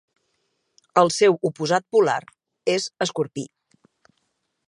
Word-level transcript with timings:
El 1.01 1.11
seu 1.15 1.37
oposat 1.49 1.85
polar 1.97 2.17
és 2.77 2.89
Escorpí. 3.07 3.47